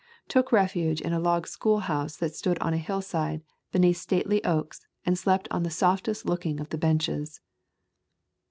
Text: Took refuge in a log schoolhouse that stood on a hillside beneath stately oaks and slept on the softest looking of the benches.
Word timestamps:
Took 0.27 0.51
refuge 0.51 0.99
in 0.99 1.13
a 1.13 1.19
log 1.19 1.45
schoolhouse 1.45 2.15
that 2.17 2.33
stood 2.35 2.57
on 2.57 2.73
a 2.73 2.79
hillside 2.79 3.43
beneath 3.71 3.97
stately 3.97 4.43
oaks 4.43 4.87
and 5.05 5.15
slept 5.15 5.47
on 5.51 5.61
the 5.61 5.69
softest 5.69 6.25
looking 6.25 6.59
of 6.59 6.69
the 6.69 6.77
benches. 6.79 7.39